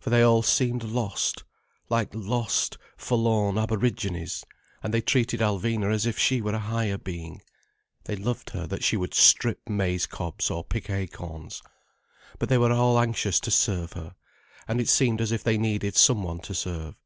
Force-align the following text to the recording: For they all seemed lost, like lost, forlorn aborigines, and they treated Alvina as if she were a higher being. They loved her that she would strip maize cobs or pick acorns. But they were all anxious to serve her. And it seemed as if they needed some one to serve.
For 0.00 0.10
they 0.10 0.22
all 0.22 0.42
seemed 0.42 0.82
lost, 0.82 1.44
like 1.88 2.08
lost, 2.12 2.76
forlorn 2.96 3.56
aborigines, 3.56 4.42
and 4.82 4.92
they 4.92 5.00
treated 5.00 5.38
Alvina 5.38 5.92
as 5.94 6.06
if 6.06 6.18
she 6.18 6.40
were 6.40 6.54
a 6.54 6.58
higher 6.58 6.98
being. 6.98 7.40
They 8.06 8.16
loved 8.16 8.50
her 8.50 8.66
that 8.66 8.82
she 8.82 8.96
would 8.96 9.14
strip 9.14 9.68
maize 9.68 10.06
cobs 10.06 10.50
or 10.50 10.64
pick 10.64 10.90
acorns. 10.90 11.62
But 12.40 12.48
they 12.48 12.58
were 12.58 12.72
all 12.72 12.98
anxious 12.98 13.38
to 13.38 13.52
serve 13.52 13.92
her. 13.92 14.16
And 14.66 14.80
it 14.80 14.88
seemed 14.88 15.20
as 15.20 15.30
if 15.30 15.44
they 15.44 15.56
needed 15.56 15.94
some 15.94 16.24
one 16.24 16.40
to 16.40 16.54
serve. 16.54 16.96